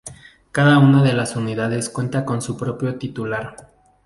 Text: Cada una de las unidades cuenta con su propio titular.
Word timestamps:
Cada 0.51 0.79
una 0.79 1.03
de 1.03 1.13
las 1.13 1.35
unidades 1.35 1.87
cuenta 1.91 2.25
con 2.25 2.41
su 2.41 2.57
propio 2.57 2.97
titular. 2.97 3.55